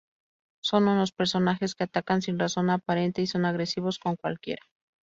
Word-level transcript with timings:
Son 0.63 0.87
unos 0.87 1.11
personajes 1.11 1.75
que 1.75 1.83
atacan 1.83 2.23
sin 2.23 2.39
razón 2.39 2.71
aparente 2.71 3.21
y 3.21 3.27
son 3.27 3.45
agresivos 3.45 3.99
con 3.99 4.15
cualquiera. 4.15 4.63